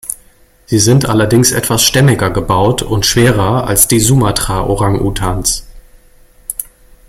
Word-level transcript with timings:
Sie 0.65 0.79
sind 0.79 1.05
allerdings 1.07 1.51
etwas 1.51 1.83
stämmiger 1.83 2.31
gebaut 2.31 2.81
und 2.81 3.05
schwerer 3.05 3.67
als 3.67 3.87
die 3.87 3.99
Sumatra-Orang-Utans. 3.99 5.67